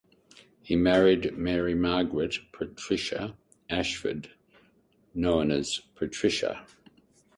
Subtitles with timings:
[0.63, 3.37] He married Mary Margaret Patricia
[3.69, 4.31] Ashford
[5.13, 6.65] (known as Patricia).